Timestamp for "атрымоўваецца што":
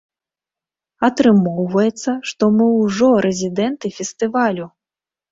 1.07-2.43